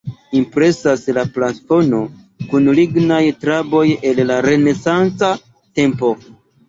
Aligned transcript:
Impresas 0.37 1.03
la 1.17 1.25
plafono 1.35 1.99
kun 2.53 2.69
lignaj 2.79 3.21
traboj 3.45 3.85
el 4.13 4.23
la 4.33 4.41
renesanca 4.51 5.31
tempo. 5.81 6.15